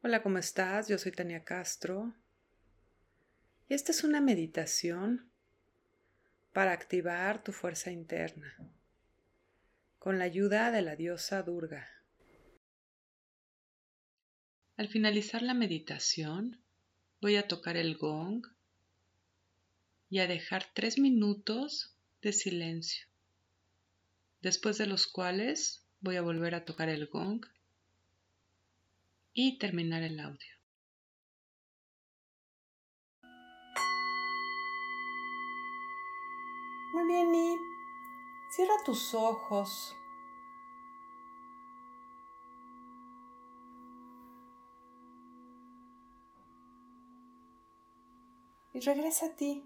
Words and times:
Hola, 0.00 0.22
¿cómo 0.22 0.38
estás? 0.38 0.86
Yo 0.86 0.96
soy 0.96 1.10
Tania 1.10 1.42
Castro. 1.42 2.14
Y 3.68 3.74
esta 3.74 3.90
es 3.90 4.04
una 4.04 4.20
meditación 4.20 5.28
para 6.52 6.70
activar 6.70 7.42
tu 7.42 7.50
fuerza 7.50 7.90
interna 7.90 8.56
con 9.98 10.20
la 10.20 10.24
ayuda 10.24 10.70
de 10.70 10.82
la 10.82 10.94
diosa 10.94 11.42
Durga. 11.42 11.88
Al 14.76 14.86
finalizar 14.86 15.42
la 15.42 15.54
meditación, 15.54 16.62
voy 17.20 17.34
a 17.34 17.48
tocar 17.48 17.76
el 17.76 17.96
gong 17.96 18.46
y 20.10 20.20
a 20.20 20.28
dejar 20.28 20.66
tres 20.74 21.00
minutos 21.00 21.96
de 22.22 22.32
silencio, 22.32 23.08
después 24.42 24.78
de 24.78 24.86
los 24.86 25.08
cuales 25.08 25.84
voy 25.98 26.14
a 26.14 26.22
volver 26.22 26.54
a 26.54 26.64
tocar 26.64 26.88
el 26.88 27.08
gong 27.08 27.44
y 29.40 29.56
terminar 29.56 30.02
el 30.02 30.18
audio. 30.18 30.52
Muy 36.92 37.06
bien, 37.06 37.32
y 37.32 37.56
cierra 38.50 38.74
tus 38.84 39.14
ojos. 39.14 39.94
Y 48.74 48.80
regresa 48.80 49.26
a 49.26 49.36
ti. 49.36 49.64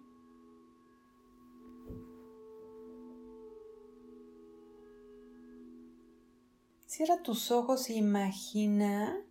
Cierra 6.84 7.22
tus 7.22 7.50
ojos 7.50 7.88
e 7.88 7.94
imagina 7.94 9.24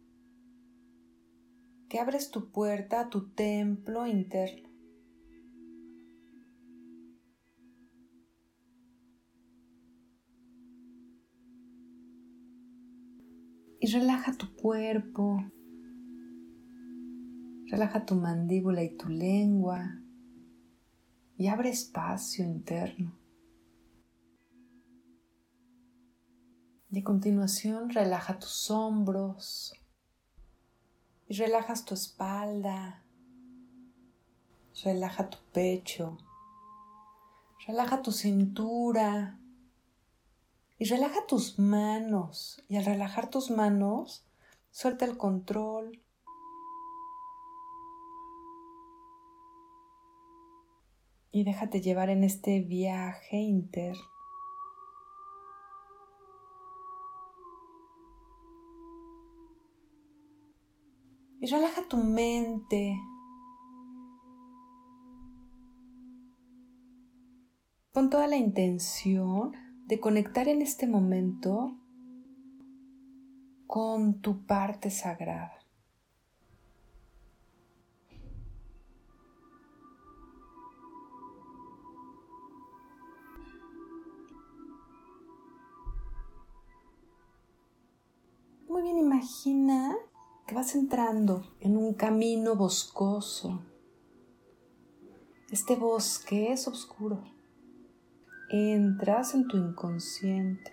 que 1.92 2.00
abres 2.00 2.32
tu 2.32 2.50
puerta 2.52 3.02
a 3.02 3.10
tu 3.10 3.32
templo 3.32 4.08
interno. 4.08 4.70
Y 13.82 13.88
relaja 13.88 14.38
tu 14.38 14.56
cuerpo, 14.56 15.44
relaja 17.66 18.06
tu 18.06 18.16
mandíbula 18.16 18.84
y 18.84 18.96
tu 18.96 19.10
lengua 19.10 20.02
y 21.36 21.48
abre 21.48 21.72
espacio 21.72 22.46
interno. 22.46 23.20
Y 26.90 27.00
a 27.00 27.04
continuación 27.04 27.90
relaja 27.90 28.40
tus 28.40 28.72
hombros, 28.72 29.74
y 31.32 31.34
relajas 31.34 31.86
tu 31.86 31.94
espalda, 31.94 33.06
relaja 34.84 35.30
tu 35.30 35.38
pecho, 35.54 36.18
relaja 37.66 38.02
tu 38.02 38.12
cintura 38.12 39.40
y 40.78 40.84
relaja 40.84 41.26
tus 41.28 41.58
manos. 41.58 42.62
Y 42.68 42.76
al 42.76 42.84
relajar 42.84 43.30
tus 43.30 43.50
manos, 43.50 44.26
suelta 44.72 45.06
el 45.06 45.18
control. 45.18 46.04
Y 51.32 51.46
déjate 51.46 51.80
llevar 51.80 52.10
en 52.10 52.26
este 52.26 52.60
viaje 52.60 53.38
interno. 53.38 54.21
Y 61.42 61.48
relaja 61.48 61.82
tu 61.90 61.98
mente. 61.98 63.02
Con 67.94 68.10
toda 68.12 68.28
la 68.28 68.38
intención 68.38 69.54
de 69.88 70.00
conectar 70.00 70.48
en 70.48 70.62
este 70.62 70.86
momento 70.86 71.76
con 73.66 74.22
tu 74.22 74.46
parte 74.46 74.92
sagrada. 74.92 75.58
Muy 88.70 88.84
bien, 88.84 89.00
imagina 89.00 89.98
vas 90.54 90.76
entrando 90.76 91.44
en 91.60 91.78
un 91.78 91.94
camino 91.94 92.56
boscoso. 92.56 93.62
Este 95.50 95.76
bosque 95.76 96.52
es 96.52 96.68
oscuro. 96.68 97.24
Entras 98.50 99.34
en 99.34 99.48
tu 99.48 99.58
inconsciente, 99.58 100.72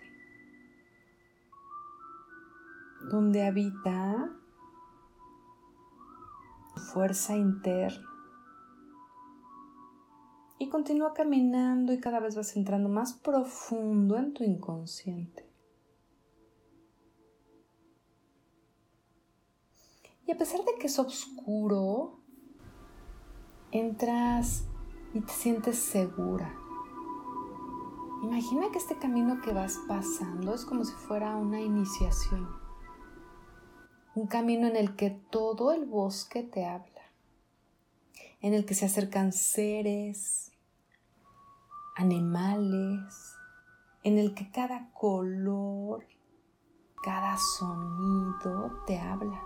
donde 3.11 3.47
habita 3.47 4.31
tu 6.75 6.81
fuerza 6.81 7.37
interna. 7.37 8.07
Y 10.59 10.69
continúa 10.69 11.15
caminando 11.15 11.93
y 11.93 12.01
cada 12.01 12.19
vez 12.19 12.35
vas 12.35 12.57
entrando 12.57 12.89
más 12.89 13.13
profundo 13.13 14.17
en 14.17 14.33
tu 14.33 14.43
inconsciente. 14.43 15.48
Y 20.29 20.33
a 20.33 20.37
pesar 20.37 20.63
de 20.63 20.75
que 20.79 20.89
es 20.89 20.99
oscuro, 20.99 22.19
entras 23.71 24.67
y 25.15 25.23
te 25.23 25.33
sientes 25.33 25.79
segura. 25.79 26.55
Imagina 28.23 28.71
que 28.71 28.77
este 28.77 28.99
camino 28.99 29.41
que 29.41 29.55
vas 29.55 29.81
pasando 29.89 30.55
es 30.55 30.67
como 30.67 30.85
si 30.85 30.93
fuera 30.93 31.35
una 31.35 31.63
iniciación. 31.63 32.47
Un 34.15 34.27
camino 34.27 34.67
en 34.67 34.77
el 34.77 34.97
que 34.97 35.09
todo 35.09 35.73
el 35.73 35.87
bosque 35.87 36.43
te 36.43 36.67
habla. 36.67 37.11
En 38.43 38.53
el 38.53 38.67
que 38.67 38.75
se 38.75 38.85
acercan 38.85 39.33
seres, 39.33 40.53
animales, 41.97 43.15
en 44.03 44.19
el 44.19 44.35
que 44.35 44.51
cada 44.51 44.93
color, 44.93 46.05
cada 47.03 47.39
sonido 47.39 48.85
te 48.87 48.99
habla. 48.99 49.43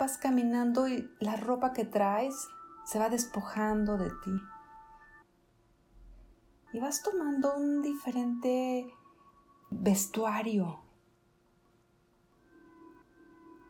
Vas 0.00 0.16
caminando 0.16 0.88
y 0.88 1.10
la 1.20 1.36
ropa 1.36 1.74
que 1.74 1.84
traes 1.84 2.48
se 2.84 2.98
va 2.98 3.10
despojando 3.10 3.98
de 3.98 4.08
ti. 4.24 4.32
Y 6.72 6.80
vas 6.80 7.02
tomando 7.02 7.54
un 7.54 7.82
diferente 7.82 8.92
vestuario. 9.68 10.80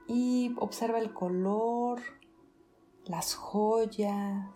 Y 0.06 0.54
observa 0.58 1.00
el 1.00 1.12
color, 1.12 2.00
las 3.06 3.34
joyas, 3.34 4.50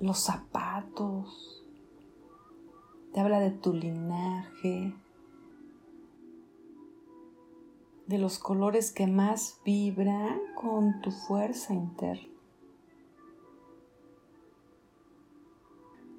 los 0.00 0.18
zapatos. 0.18 1.64
Te 3.12 3.20
habla 3.20 3.38
de 3.38 3.52
tu 3.52 3.72
linaje, 3.72 4.96
de 8.10 8.18
los 8.18 8.40
colores 8.40 8.90
que 8.90 9.06
más 9.06 9.60
vibran 9.64 10.40
con 10.56 11.00
tu 11.00 11.12
fuerza 11.12 11.74
interna. 11.74 12.28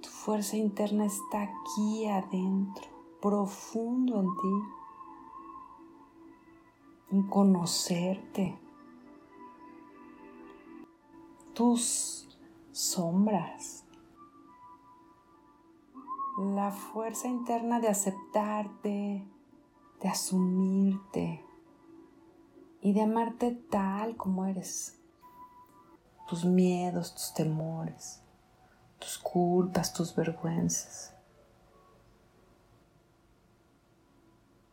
Tu 0.02 0.08
fuerza 0.08 0.56
interna 0.56 1.04
está 1.04 1.42
aquí 1.42 2.08
adentro, 2.08 2.88
profundo 3.22 4.22
en 4.22 4.28
ti, 4.38 4.68
en 7.12 7.24
conocerte, 7.24 8.58
tus 11.54 12.40
sombras, 12.72 13.84
la 16.38 16.72
fuerza 16.72 17.28
interna 17.28 17.82
de 17.82 17.90
aceptarte, 17.90 19.28
de 20.02 20.08
asumirte, 20.08 21.51
y 22.82 22.94
de 22.94 23.02
amarte 23.02 23.52
tal 23.70 24.18
como 24.18 24.46
eres. 24.46 24.98
Tus 26.28 26.46
miedos, 26.46 27.14
tus 27.14 27.34
temores, 27.34 28.22
tus 29.00 29.18
culpas, 29.18 29.94
tus 29.94 30.16
vergüenzas. 30.16 31.14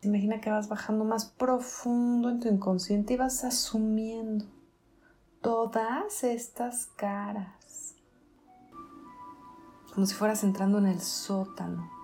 Imagina 0.02 0.40
que 0.40 0.50
vas 0.50 0.68
bajando 0.68 1.04
más 1.04 1.26
profundo 1.26 2.30
en 2.30 2.40
tu 2.40 2.48
inconsciente 2.48 3.14
y 3.14 3.16
vas 3.16 3.42
asumiendo 3.44 4.46
todas 5.40 6.22
estas 6.22 6.86
caras. 6.86 7.96
Como 9.92 10.06
si 10.06 10.14
fueras 10.14 10.44
entrando 10.44 10.78
en 10.78 10.86
el 10.86 11.00
sótano. 11.00 11.98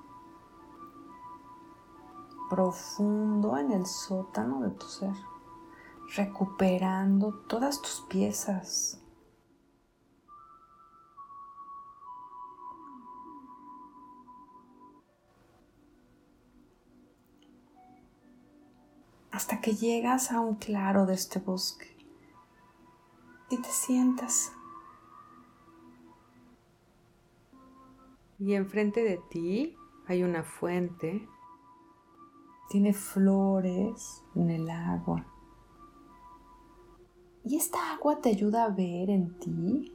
profundo 2.51 3.57
en 3.59 3.73
el 3.73 3.87
sótano 3.87 4.61
de 4.61 4.71
tu 4.71 4.87
ser, 4.87 5.15
recuperando 6.17 7.33
todas 7.49 7.81
tus 7.81 8.05
piezas. 8.09 9.01
hasta 19.31 19.61
que 19.61 19.75
llegas 19.75 20.31
a 20.31 20.39
un 20.39 20.55
claro 20.55 21.07
de 21.07 21.15
este 21.15 21.41
bosque 21.41 21.95
y 23.51 23.61
te 23.61 23.69
sientas. 23.69 24.53
Y 28.39 28.55
enfrente 28.55 29.03
de 29.03 29.21
ti 29.31 29.77
hay 30.07 30.23
una 30.23 30.45
fuente 30.45 31.29
tiene 32.71 32.93
flores 32.93 34.23
en 34.35 34.51
el 34.51 34.71
agua. 34.71 35.34
Y 37.45 37.57
esta 37.57 37.93
agua 37.93 38.21
te 38.23 38.31
ayuda 38.31 38.65
a 38.65 38.71
ver 38.71 39.11
en 39.11 39.39
ti 39.39 39.93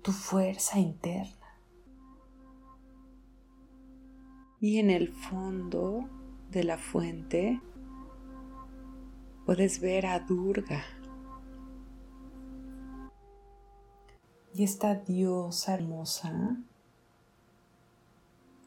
tu 0.00 0.10
fuerza 0.10 0.78
interna. 0.78 1.60
Y 4.58 4.78
en 4.78 4.88
el 4.88 5.12
fondo 5.12 6.08
de 6.50 6.64
la 6.64 6.78
fuente 6.78 7.60
puedes 9.44 9.80
ver 9.80 10.06
a 10.06 10.18
Durga. 10.20 10.82
Y 14.54 14.64
esta 14.64 14.94
diosa 14.94 15.74
hermosa 15.74 16.56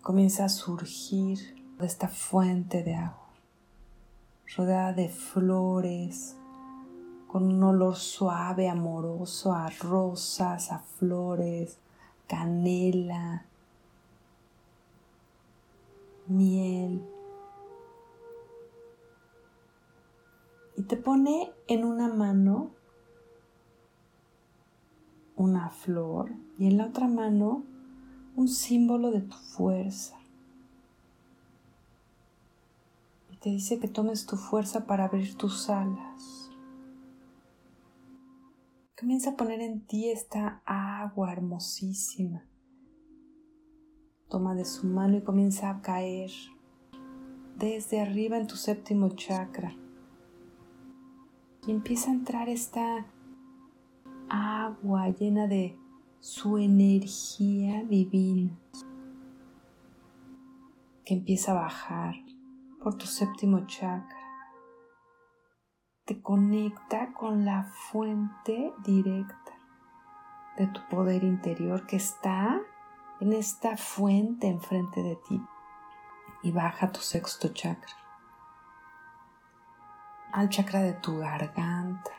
comienza 0.04 0.46
a 0.46 0.50
surgir 0.50 1.40
de 1.80 1.88
esta 1.88 2.08
fuente 2.08 2.84
de 2.84 2.94
agua, 2.94 3.34
rodeada 4.56 4.94
de 4.94 5.10
flores, 5.10 6.38
con 7.28 7.44
un 7.44 7.64
olor 7.64 7.96
suave, 7.96 8.70
amoroso 8.70 9.54
a 9.54 9.70
rosas, 9.70 10.72
a 10.72 10.80
flores, 10.80 11.78
canela, 12.28 13.46
miel. 16.28 17.06
Y 20.76 20.84
te 20.84 20.96
pone 20.96 21.52
en 21.68 21.84
una 21.84 22.08
mano 22.08 22.72
una 25.36 25.70
flor 25.70 26.32
y 26.58 26.68
en 26.68 26.78
la 26.78 26.88
otra 26.88 27.08
mano 27.08 27.64
un 28.36 28.48
símbolo 28.48 29.12
de 29.12 29.22
tu 29.22 29.36
fuerza. 29.36 30.18
te 33.40 33.50
dice 33.50 33.80
que 33.80 33.88
tomes 33.88 34.26
tu 34.26 34.36
fuerza 34.36 34.86
para 34.86 35.06
abrir 35.06 35.36
tus 35.36 35.70
alas. 35.70 36.47
Comienza 39.00 39.30
a 39.30 39.36
poner 39.36 39.62
en 39.62 39.86
ti 39.86 40.10
esta 40.10 40.64
agua 40.66 41.32
hermosísima. 41.32 42.44
Toma 44.28 44.56
de 44.56 44.66
su 44.66 44.88
mano 44.88 45.18
y 45.18 45.22
comienza 45.22 45.70
a 45.70 45.82
caer 45.84 46.32
desde 47.60 48.02
arriba 48.02 48.40
en 48.40 48.48
tu 48.48 48.56
séptimo 48.56 49.10
chakra. 49.10 49.72
Y 51.68 51.72
empieza 51.72 52.10
a 52.10 52.16
entrar 52.16 52.50
esta 52.50 53.06
agua 54.30 55.10
llena 55.10 55.46
de 55.46 55.78
su 56.20 56.58
energía 56.58 57.84
divina 57.84 58.58
que 61.06 61.14
empieza 61.14 61.52
a 61.52 61.62
bajar 61.62 62.16
por 62.82 62.98
tu 62.98 63.06
séptimo 63.06 63.68
chakra. 63.68 64.17
Te 66.08 66.22
conecta 66.22 67.14
con 67.14 67.46
la 67.46 67.66
fuente 67.92 68.74
directa 68.80 69.52
de 70.58 70.66
tu 70.68 70.82
poder 70.88 71.24
interior 71.24 71.86
que 71.86 71.98
está 71.98 72.60
en 73.20 73.34
esta 73.34 73.78
fuente 73.78 74.48
enfrente 74.48 75.04
de 75.04 75.18
ti 75.28 75.40
y 76.42 76.52
baja 76.52 76.92
tu 76.92 77.02
sexto 77.02 77.50
chakra 77.50 77.94
al 80.32 80.50
chakra 80.50 80.82
de 80.82 80.94
tu 80.94 81.18
garganta. 81.18 82.12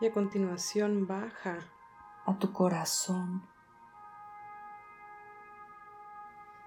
Y 0.00 0.06
a 0.06 0.12
continuación 0.12 1.06
baja 1.08 1.58
a 2.24 2.38
tu 2.38 2.52
corazón 2.52 3.42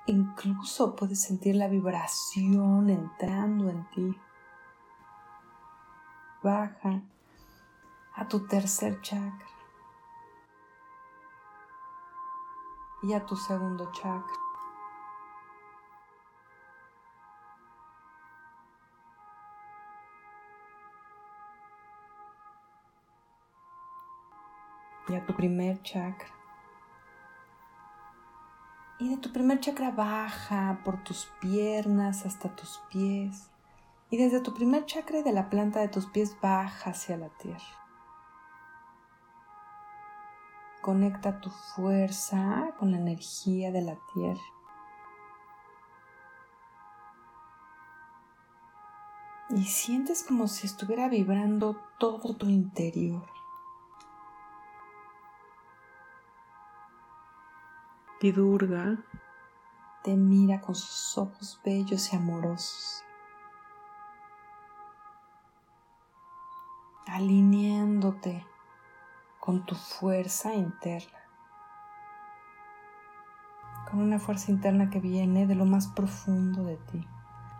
Incluso 0.08 0.96
puedes 0.96 1.22
sentir 1.22 1.56
la 1.58 1.68
vibración 1.68 2.90
entrando 2.90 3.70
en 3.70 3.90
ti. 3.92 4.20
Baja 6.44 7.02
a 8.16 8.28
tu 8.28 8.48
tercer 8.48 9.02
chakra 9.02 9.48
y 13.04 13.14
a 13.14 13.26
tu 13.26 13.36
segundo 13.36 13.92
chakra. 13.94 14.36
Y 25.10 25.16
a 25.16 25.26
tu 25.26 25.36
primer 25.36 25.82
chakra. 25.84 26.37
Y 29.00 29.10
de 29.10 29.18
tu 29.18 29.32
primer 29.32 29.60
chakra 29.60 29.92
baja 29.92 30.80
por 30.84 31.04
tus 31.04 31.28
piernas 31.40 32.26
hasta 32.26 32.56
tus 32.56 32.82
pies. 32.90 33.52
Y 34.10 34.18
desde 34.18 34.40
tu 34.40 34.54
primer 34.54 34.86
chakra 34.86 35.22
de 35.22 35.34
la 35.34 35.50
planta 35.50 35.80
de 35.80 35.88
tus 35.88 36.08
pies 36.08 36.36
baja 36.42 36.92
hacia 36.92 37.18
la 37.18 37.30
tierra. 37.30 37.62
Conecta 40.82 41.40
tu 41.42 41.50
fuerza 41.50 42.74
con 42.80 42.92
la 42.92 42.98
energía 42.98 43.72
de 43.72 43.82
la 43.82 43.98
tierra. 44.14 44.42
Y 49.50 49.64
sientes 49.66 50.24
como 50.24 50.48
si 50.48 50.66
estuviera 50.66 51.08
vibrando 51.08 51.78
todo 52.00 52.36
tu 52.36 52.48
interior. 52.48 53.37
Pidurga 58.20 58.98
te 60.04 60.16
mira 60.16 60.60
con 60.60 60.74
sus 60.74 61.20
ojos 61.20 61.62
bellos 61.64 62.12
y 62.12 62.16
amorosos, 62.16 63.04
alineándote 67.06 68.44
con 69.40 69.64
tu 69.68 69.76
fuerza 69.76 70.56
interna, 70.56 71.20
con 73.92 74.02
una 74.02 74.18
fuerza 74.18 74.50
interna 74.50 74.90
que 74.90 75.00
viene 75.00 75.46
de 75.46 75.54
lo 75.54 75.66
más 75.66 75.86
profundo 75.86 76.64
de 76.64 76.78
ti, 76.78 77.08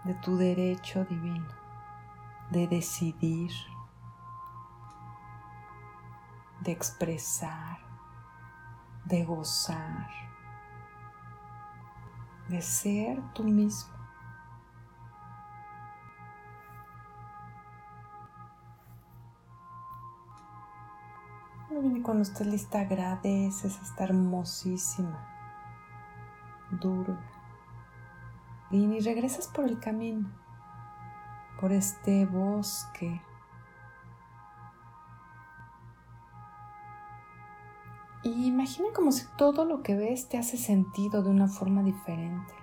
de 0.06 0.16
tu 0.16 0.38
derecho 0.38 1.06
divino, 1.06 1.54
de 2.50 2.66
decidir, 2.68 3.52
de 6.62 6.72
expresar, 6.72 7.78
de 9.06 9.24
gozar 9.24 10.27
de 12.50 12.62
ser 12.62 13.22
tú 13.34 13.44
mismo. 13.44 13.98
Y 21.70 22.02
cuando 22.02 22.24
estés 22.24 22.48
lista 22.48 22.80
agradeces 22.80 23.80
esta 23.82 24.06
hermosísima, 24.06 25.28
dura. 26.72 27.20
Y 28.72 29.00
regresas 29.00 29.48
por 29.48 29.66
el 29.66 29.80
camino, 29.80 30.30
por 31.60 31.72
este 31.72 32.26
bosque 32.26 33.22
Y 38.28 38.48
imagina 38.48 38.90
como 38.94 39.14
si 39.14 39.26
todo 39.38 39.64
lo 39.64 39.82
que 39.84 39.96
ves 39.96 40.28
te 40.28 40.38
hace 40.38 40.58
sentido 40.58 41.24
de 41.24 41.30
una 41.30 41.48
forma 41.48 41.82
diferente. 41.82 42.54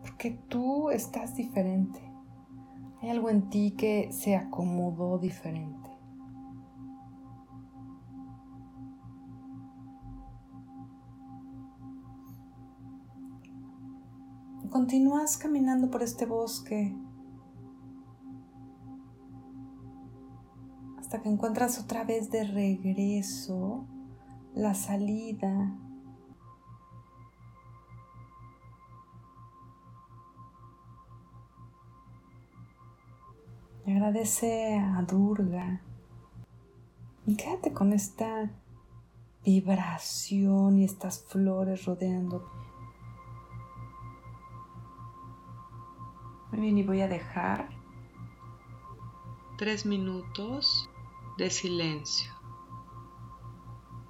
Porque 0.00 0.30
tú 0.48 0.88
estás 0.88 1.34
diferente. 1.34 2.00
Hay 3.02 3.10
algo 3.10 3.28
en 3.28 3.50
ti 3.50 3.74
que 3.76 4.10
se 4.10 4.36
acomodó 4.36 5.18
diferente. 5.18 5.90
Continúas 14.70 15.36
caminando 15.36 15.90
por 15.90 16.02
este 16.02 16.24
bosque 16.24 16.96
hasta 21.08 21.22
que 21.22 21.30
encuentras 21.30 21.78
otra 21.78 22.04
vez 22.04 22.30
de 22.30 22.44
regreso 22.44 23.86
la 24.54 24.74
salida. 24.74 25.74
Agradece 33.86 34.78
a 34.78 35.00
Durga 35.00 35.80
y 37.24 37.36
quédate 37.36 37.72
con 37.72 37.94
esta 37.94 38.50
vibración 39.46 40.78
y 40.78 40.84
estas 40.84 41.24
flores 41.24 41.86
rodeando. 41.86 42.46
Muy 46.52 46.60
bien, 46.60 46.76
y 46.76 46.82
voy 46.82 47.00
a 47.00 47.08
dejar 47.08 47.70
tres 49.56 49.86
minutos 49.86 50.90
de 51.38 51.50
silencio. 51.50 52.32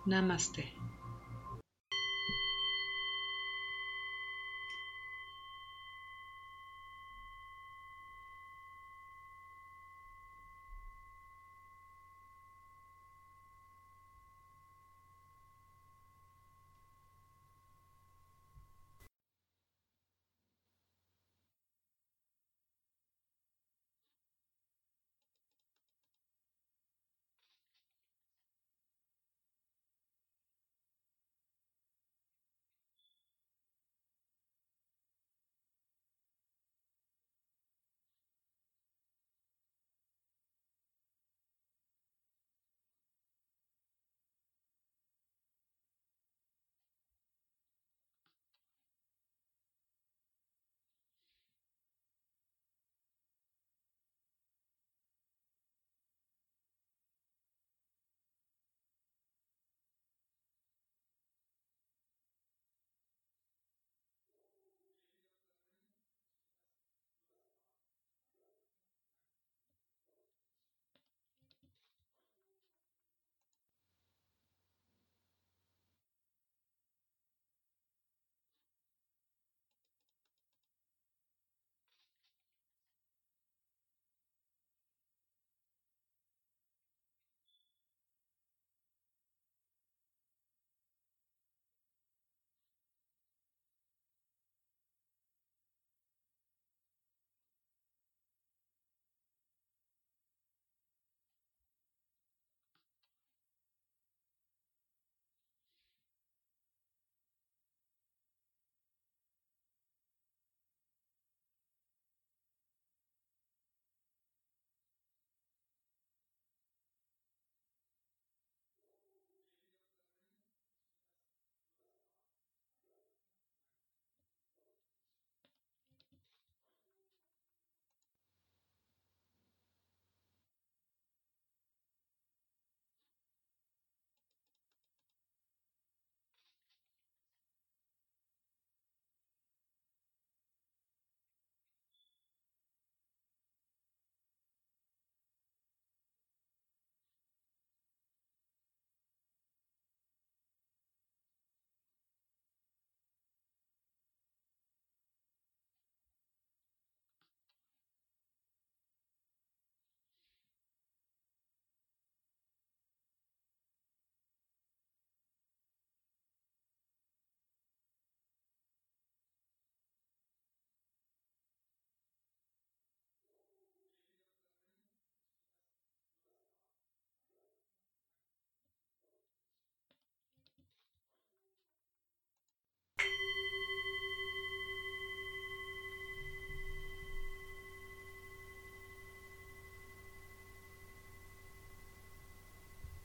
Namaste. 0.06 0.77